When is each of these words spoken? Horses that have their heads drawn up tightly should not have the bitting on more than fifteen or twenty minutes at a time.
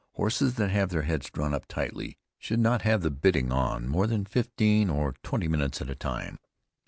Horses 0.13 0.55
that 0.55 0.71
have 0.71 0.89
their 0.89 1.03
heads 1.03 1.29
drawn 1.29 1.53
up 1.53 1.67
tightly 1.67 2.17
should 2.39 2.59
not 2.59 2.81
have 2.81 3.03
the 3.03 3.11
bitting 3.11 3.51
on 3.51 3.87
more 3.87 4.07
than 4.07 4.25
fifteen 4.25 4.89
or 4.89 5.13
twenty 5.21 5.47
minutes 5.47 5.79
at 5.79 5.91
a 5.91 5.95
time. 5.95 6.39